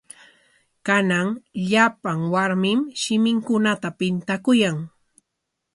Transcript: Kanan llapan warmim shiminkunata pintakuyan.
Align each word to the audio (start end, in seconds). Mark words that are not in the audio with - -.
Kanan 0.87 1.27
llapan 1.69 2.19
warmim 2.33 2.79
shiminkunata 3.01 3.89
pintakuyan. 3.99 4.77